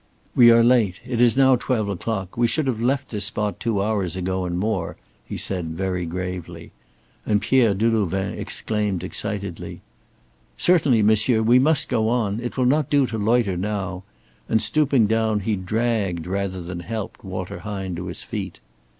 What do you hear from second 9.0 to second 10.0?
excitedly: